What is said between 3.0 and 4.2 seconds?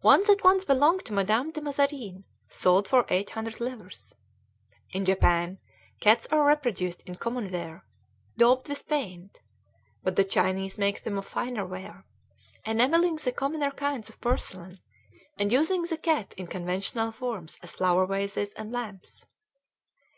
eight hundred livres.